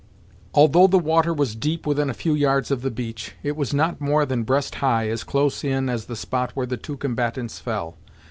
[0.55, 4.01] Although the water was deep within a few yards of the beach, it was not
[4.01, 7.97] more than breast high, as close in as the spot where the two combatants fell.